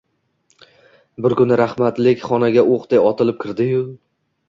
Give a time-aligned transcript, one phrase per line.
[1.27, 3.89] Bir kuni rahmatlik xonaga o‘qday otilib kirdi-yu